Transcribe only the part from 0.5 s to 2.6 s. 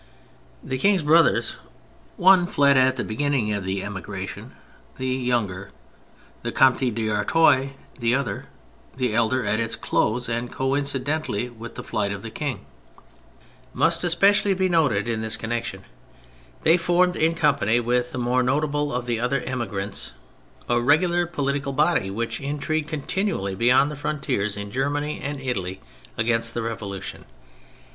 The King's brothers (one